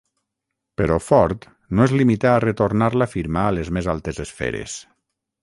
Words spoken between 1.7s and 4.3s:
no es limità a retornar la firma a les més altes